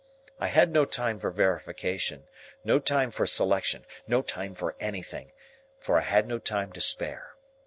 I 0.39 0.47
had 0.47 0.71
no 0.71 0.83
time 0.85 1.19
for 1.19 1.29
verification, 1.29 2.27
no 2.63 2.79
time 2.79 3.11
for 3.11 3.27
selection, 3.27 3.85
no 4.07 4.23
time 4.23 4.55
for 4.55 4.75
anything, 4.79 5.31
for 5.79 5.99
I 5.99 6.01
had 6.01 6.25
no 6.27 6.39
time 6.39 6.71
to 6.73 6.81
spare. 6.81 7.35